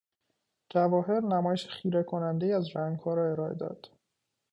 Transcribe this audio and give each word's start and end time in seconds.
جواهر 0.69 1.21
نمایش 1.21 1.67
خیره 1.67 2.03
کنندهای 2.03 2.53
از 2.53 2.75
رنگها 2.75 3.13
را 3.13 3.31
ارائه 3.31 3.53
داد. 3.55 3.87